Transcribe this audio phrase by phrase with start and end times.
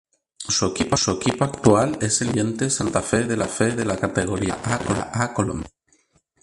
[0.39, 3.37] Su equipo actual es el Independiente Santa Fe de
[3.85, 5.69] la Categoría Primera A colombiana.